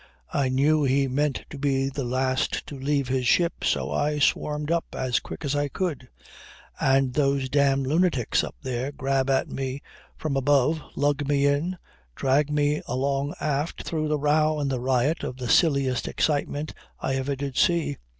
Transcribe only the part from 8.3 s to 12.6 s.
up there grab at me from above, lug me in, drag